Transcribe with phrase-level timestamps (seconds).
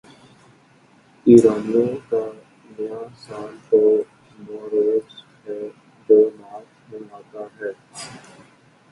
[1.25, 2.21] ایرانیوں کا
[2.77, 3.79] نیا سال تو
[4.39, 5.07] نوروز
[5.45, 5.59] ہے
[6.09, 7.71] جو مارچ میں آتا ہے۔